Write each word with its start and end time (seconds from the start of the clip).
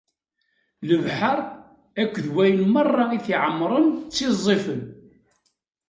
Lebḥer 0.87 1.37
akked 2.01 2.25
wayen 2.33 2.61
merra 2.73 3.05
i 3.11 3.19
t-iɛemren, 3.25 3.85
ttiẓẓifen. 4.07 4.81